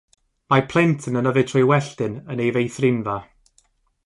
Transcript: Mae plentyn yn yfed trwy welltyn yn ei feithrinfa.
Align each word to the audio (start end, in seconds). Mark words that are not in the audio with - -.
Mae 0.53 0.63
plentyn 0.71 1.19
yn 1.21 1.31
yfed 1.33 1.51
trwy 1.51 1.63
welltyn 1.73 2.17
yn 2.37 2.43
ei 2.47 2.51
feithrinfa. 2.57 3.19